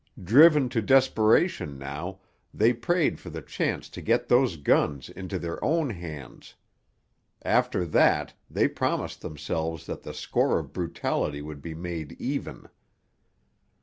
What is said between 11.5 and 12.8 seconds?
be made even.